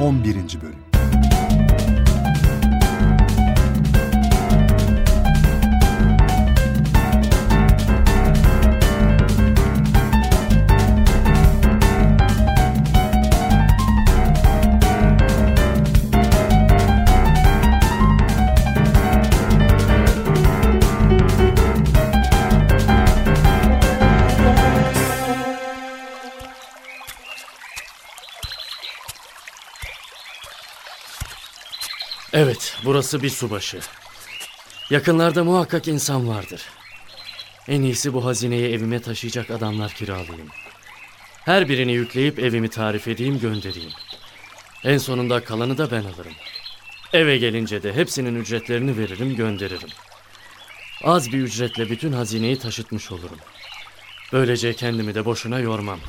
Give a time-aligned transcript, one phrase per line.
[0.00, 0.62] 11.
[0.62, 0.79] Bölüm
[32.42, 33.80] Evet, burası bir subaşı.
[34.90, 36.62] Yakınlarda muhakkak insan vardır.
[37.68, 40.48] En iyisi bu hazineyi evime taşıyacak adamlar kiralayayım.
[41.44, 43.90] Her birini yükleyip evimi tarif edeyim göndereyim.
[44.84, 46.32] En sonunda kalanı da ben alırım.
[47.12, 49.90] Eve gelince de hepsinin ücretlerini veririm gönderirim.
[51.04, 53.38] Az bir ücretle bütün hazineyi taşıtmış olurum.
[54.32, 56.00] Böylece kendimi de boşuna yormam.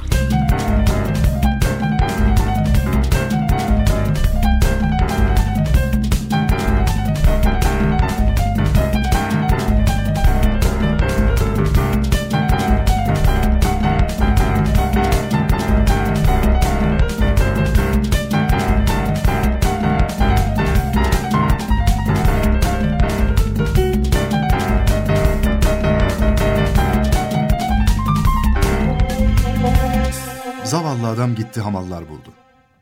[31.21, 32.33] Adam gitti hamallar buldu.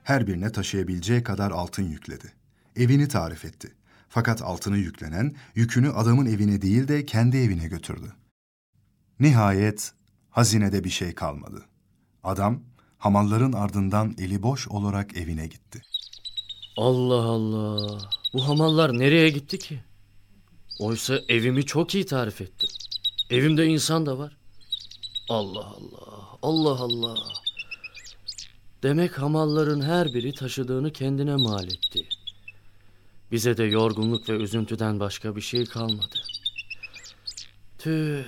[0.03, 2.33] Her birine taşıyabileceği kadar altın yükledi.
[2.75, 3.75] Evini tarif etti.
[4.09, 8.13] Fakat altını yüklenen yükünü adamın evine değil de kendi evine götürdü.
[9.19, 9.91] Nihayet
[10.29, 11.65] hazinede bir şey kalmadı.
[12.23, 12.61] Adam
[12.97, 15.81] hamalların ardından eli boş olarak evine gitti.
[16.77, 18.01] Allah Allah.
[18.33, 19.79] Bu hamallar nereye gitti ki?
[20.79, 22.69] Oysa evimi çok iyi tarif ettim.
[23.29, 24.37] Evimde insan da var.
[25.29, 26.37] Allah Allah.
[26.41, 27.17] Allah Allah.
[28.83, 32.07] Demek hamalların her biri taşıdığını kendine mal etti.
[33.31, 36.15] Bize de yorgunluk ve üzüntüden başka bir şey kalmadı.
[37.77, 38.23] Tüh.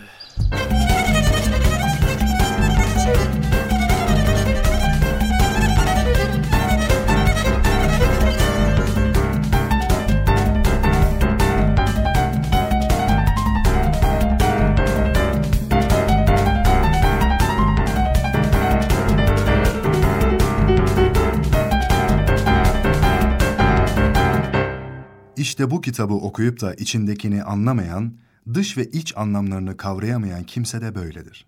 [25.51, 28.17] İşte bu kitabı okuyup da içindekini anlamayan,
[28.53, 31.45] dış ve iç anlamlarını kavrayamayan kimse de böyledir.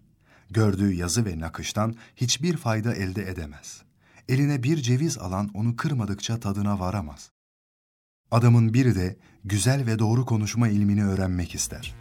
[0.50, 3.82] Gördüğü yazı ve nakıştan hiçbir fayda elde edemez.
[4.30, 7.32] Eline bir ceviz alan onu kırmadıkça tadına varamaz.
[8.32, 11.96] Adamın biri de güzel ve doğru konuşma ilmini öğrenmek ister.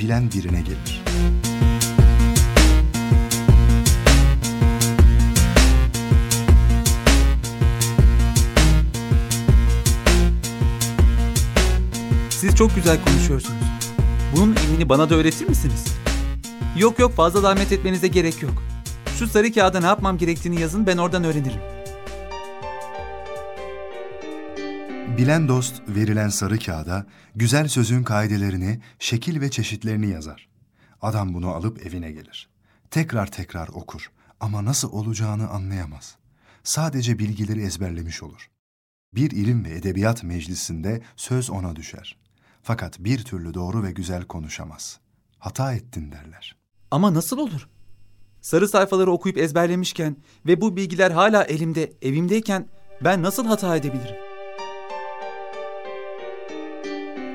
[0.00, 1.04] Bilen birine gelir.
[12.40, 13.64] Siz çok güzel konuşuyorsunuz.
[14.36, 15.84] Bunun ilmini bana da öğretir misiniz?
[16.78, 18.62] Yok yok fazla zahmet etmenize gerek yok.
[19.18, 21.60] Şu sarı kağıda ne yapmam gerektiğini yazın ben oradan öğrenirim.
[25.18, 30.48] Bilen dost verilen sarı kağıda güzel sözün kaidelerini, şekil ve çeşitlerini yazar.
[31.02, 32.48] Adam bunu alıp evine gelir.
[32.90, 34.10] Tekrar tekrar okur
[34.40, 36.16] ama nasıl olacağını anlayamaz.
[36.64, 38.50] Sadece bilgileri ezberlemiş olur.
[39.14, 42.25] Bir ilim ve edebiyat meclisinde söz ona düşer.
[42.66, 44.98] Fakat bir türlü doğru ve güzel konuşamaz.
[45.38, 46.56] Hata ettin derler.
[46.90, 47.68] Ama nasıl olur?
[48.40, 50.16] Sarı sayfaları okuyup ezberlemişken
[50.46, 52.66] ve bu bilgiler hala elimde, evimdeyken
[53.04, 54.16] ben nasıl hata edebilirim?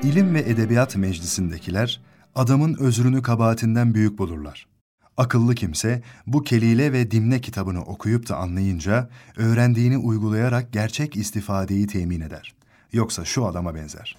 [0.02, 2.00] İlim ve edebiyat meclisindekiler
[2.34, 4.66] adamın özrünü kabahatinden büyük bulurlar.
[5.16, 12.20] Akıllı kimse bu kelile ve dimne kitabını okuyup da anlayınca öğrendiğini uygulayarak gerçek istifadeyi temin
[12.20, 12.54] eder.
[12.92, 14.16] Yoksa şu adama benzer.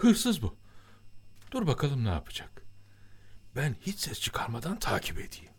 [0.00, 0.56] Hırsız bu.
[1.50, 2.62] Dur bakalım ne yapacak.
[3.56, 5.52] Ben hiç ses çıkarmadan takip edeyim.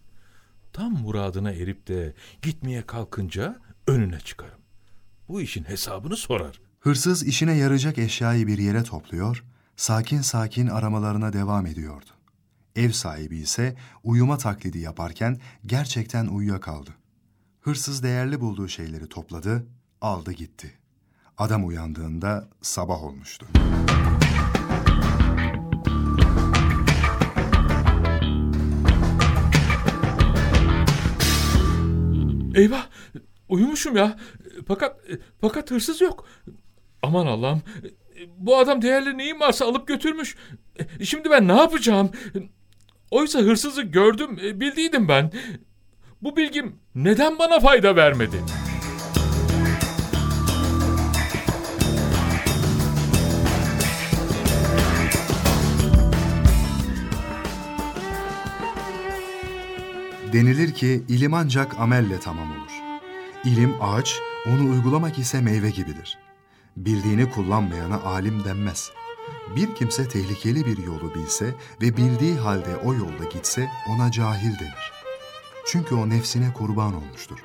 [0.74, 4.60] Tam muradına erip de gitmeye kalkınca önüne çıkarım.
[5.28, 6.62] Bu işin hesabını sorar.
[6.80, 9.44] Hırsız işine yarayacak eşyayı bir yere topluyor,
[9.76, 12.10] sakin sakin aramalarına devam ediyordu.
[12.76, 16.92] Ev sahibi ise uyuma taklidi yaparken gerçekten uyuyakaldı.
[17.62, 19.68] Hırsız değerli bulduğu şeyleri topladı,
[20.02, 20.78] aldı gitti.
[21.38, 23.48] Adam uyandığında sabah olmuştu.
[32.56, 32.88] Eyvah!
[33.50, 34.18] Uyumuşum ya.
[34.68, 34.98] Fakat
[35.42, 36.26] fakat hırsız yok.
[37.02, 37.62] Aman Allah'ım.
[38.38, 40.36] Bu adam değerli neyin varsa alıp götürmüş.
[41.04, 42.12] Şimdi ben ne yapacağım?
[43.12, 45.32] Oysa hırsızı gördüm, bildiydim ben.
[46.22, 48.38] Bu bilgim neden bana fayda vermedi?
[60.34, 62.72] Denilir ki ilim ancak amelle tamam olur.
[63.44, 66.18] İlim ağaç, onu uygulamak ise meyve gibidir.
[66.78, 68.92] Bildiğini kullanmayana alim denmez.
[69.56, 74.92] Bir kimse tehlikeli bir yolu bilse ve bildiği halde o yolda gitse ona cahil denir.
[75.66, 77.40] Çünkü o nefsine kurban olmuştur.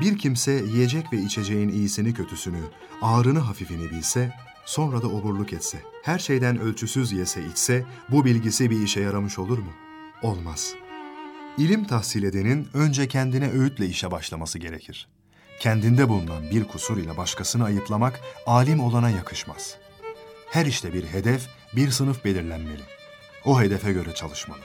[0.00, 2.60] Bir kimse yiyecek ve içeceğin iyisini kötüsünü,
[3.02, 4.32] ağrını hafifini bilse,
[4.64, 9.58] sonra da oburluk etse, her şeyden ölçüsüz yese içse, bu bilgisi bir işe yaramış olur
[9.58, 9.70] mu?
[10.22, 10.83] Olmaz.''
[11.58, 15.08] İlim tahsil edenin önce kendine öğütle işe başlaması gerekir.
[15.60, 19.76] Kendinde bulunan bir kusur ile başkasını ayıplamak alim olana yakışmaz.
[20.50, 21.46] Her işte bir hedef,
[21.76, 22.82] bir sınıf belirlenmeli.
[23.44, 24.60] O hedefe göre çalışmalı.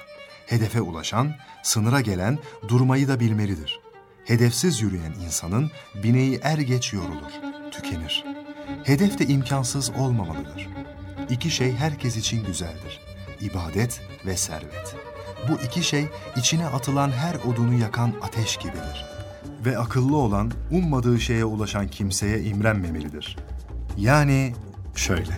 [0.45, 3.79] Hedefe ulaşan, sınıra gelen durmayı da bilmelidir.
[4.25, 5.71] Hedefsiz yürüyen insanın
[6.03, 7.31] bineği er geç yorulur,
[7.71, 8.25] tükenir.
[8.83, 10.67] Hedef de imkansız olmamalıdır.
[11.29, 12.99] İki şey herkes için güzeldir.
[13.41, 15.08] İbadet ve servet.
[15.49, 16.05] Bu iki şey
[16.35, 19.05] içine atılan her odunu yakan ateş gibidir.
[19.65, 23.37] Ve akıllı olan ummadığı şeye ulaşan kimseye imrenmemelidir.
[23.97, 24.53] Yani
[24.95, 25.31] şöyle.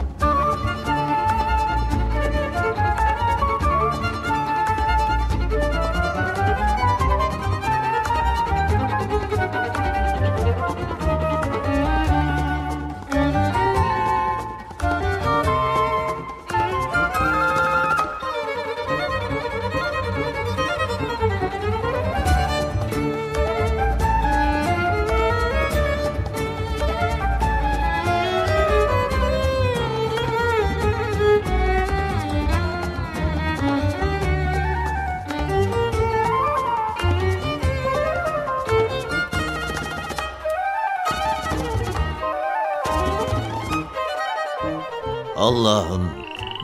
[45.42, 46.10] Allah'ım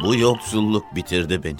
[0.03, 1.59] bu yoksulluk bitirdi beni.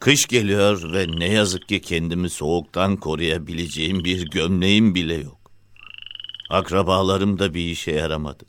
[0.00, 5.52] Kış geliyor ve ne yazık ki kendimi soğuktan koruyabileceğim bir gömleğim bile yok.
[6.50, 8.44] Akrabalarım da bir işe yaramadı.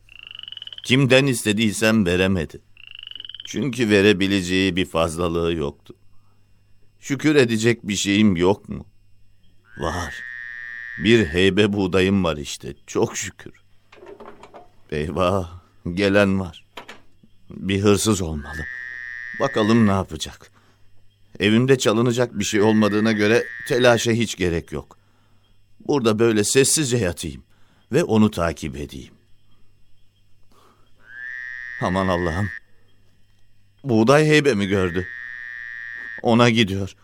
[0.84, 2.62] Kimden istediysem veremedi.
[3.48, 5.96] Çünkü verebileceği bir fazlalığı yoktu.
[7.00, 8.86] Şükür edecek bir şeyim yok mu?
[9.78, 10.16] Var.
[11.04, 12.74] Bir heybe buğdayım var işte.
[12.88, 13.54] Çok şükür.
[14.92, 15.50] Eyvah,
[15.94, 16.65] gelen var.
[17.50, 18.66] Bir hırsız olmalı.
[19.40, 20.52] Bakalım ne yapacak.
[21.40, 24.98] Evimde çalınacak bir şey olmadığına göre telaşa hiç gerek yok.
[25.80, 27.44] Burada böyle sessizce yatayım
[27.92, 29.14] ve onu takip edeyim.
[31.82, 32.50] Aman Allah'ım.
[33.84, 35.08] Buğday heybe mi gördü?
[36.22, 36.96] Ona gidiyor.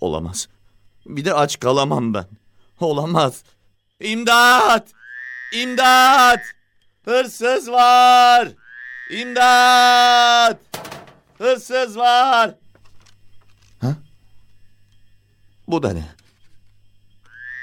[0.00, 0.48] Olamaz.
[1.06, 2.26] Bir de aç kalamam ben.
[2.80, 3.42] Olamaz.
[4.00, 4.88] İmdat!
[5.52, 6.40] İmdat!
[7.04, 8.48] Hırsız var!
[9.12, 10.60] İmdat!
[11.38, 12.54] Hırsız var!
[13.80, 13.96] Ha?
[15.68, 16.04] Bu da ne?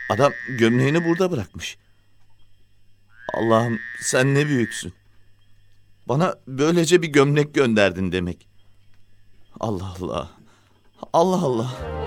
[0.09, 1.77] Adam gömleğini burada bırakmış.
[3.33, 4.93] Allah'ım sen ne büyüksün.
[6.07, 8.47] Bana böylece bir gömlek gönderdin demek.
[9.59, 10.29] Allah Allah.
[11.13, 11.98] Allah Allah.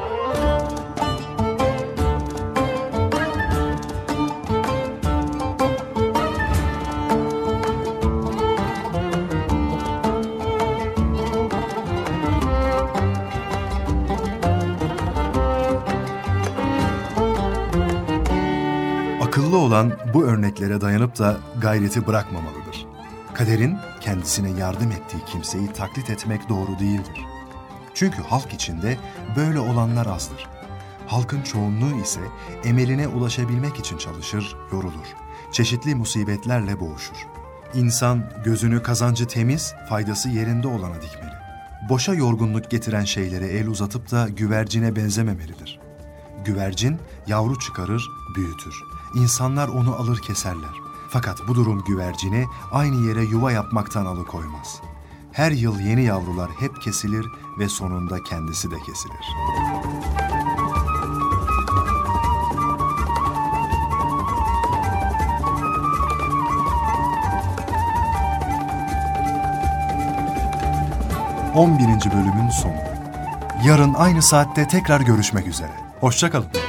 [20.63, 22.87] Bu örneklere dayanıp da gayreti bırakmamalıdır.
[23.35, 27.21] Kaderin kendisine yardım ettiği kimseyi taklit etmek doğru değildir.
[27.95, 28.99] Çünkü halk içinde
[29.37, 30.47] böyle olanlar azdır.
[31.07, 32.21] Halkın çoğunluğu ise
[32.65, 35.07] emeline ulaşabilmek için çalışır, yorulur.
[35.53, 37.27] Çeşitli musibetlerle boğuşur.
[37.75, 41.33] İnsan gözünü kazancı temiz, faydası yerinde olana dikmeli.
[41.89, 45.81] Boşa yorgunluk getiren şeylere el uzatıp da güvercine benzememelidir.
[46.45, 48.92] Güvercin yavru çıkarır, büyütür.
[49.15, 50.81] İnsanlar onu alır keserler.
[51.09, 54.81] Fakat bu durum güvercini aynı yere yuva yapmaktan alıkoymaz.
[55.33, 57.27] Her yıl yeni yavrular hep kesilir
[57.59, 59.27] ve sonunda kendisi de kesilir.
[71.55, 72.73] On birinci bölümün sonu.
[73.65, 75.73] Yarın aynı saatte tekrar görüşmek üzere.
[76.01, 76.62] Hoşçakalın.